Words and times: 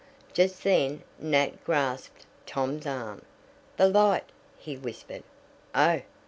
Just 0.33 0.63
then 0.63 1.03
Nat 1.19 1.63
grasped 1.63 2.25
Tom's 2.47 2.87
arm. 2.87 3.21
"The 3.77 3.87
light!" 3.87 4.31
he 4.57 4.75
whispered. 4.75 5.21
"Oh!" 5.75 6.01